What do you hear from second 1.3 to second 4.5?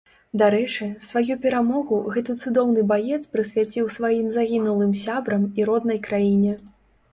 перамогу гэты цудоўны баец прысвяціў сваім